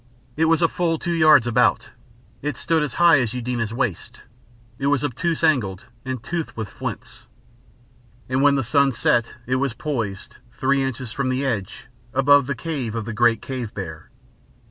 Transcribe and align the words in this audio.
It 0.35 0.45
was 0.45 0.63
full 0.63 0.97
two 0.97 1.11
yards 1.13 1.45
about, 1.45 1.91
it 2.41 2.57
stood 2.57 2.81
as 2.81 2.95
high 2.95 3.19
as 3.21 3.35
Eudena's 3.35 3.71
waist, 3.71 4.23
it 4.79 4.87
was 4.87 5.03
obtuse 5.03 5.43
angled 5.43 5.83
and 6.03 6.23
toothed 6.23 6.57
with 6.57 6.69
flints. 6.71 7.27
And 8.27 8.41
when 8.41 8.55
the 8.55 8.63
sun 8.63 8.93
set 8.93 9.35
it 9.45 9.57
was 9.57 9.75
poised, 9.75 10.37
three 10.59 10.81
inches 10.81 11.11
from 11.11 11.29
the 11.29 11.45
edge, 11.45 11.85
above 12.15 12.47
the 12.47 12.55
cave 12.55 12.95
of 12.95 13.05
the 13.05 13.13
great 13.13 13.43
cave 13.43 13.75
bear. 13.75 14.09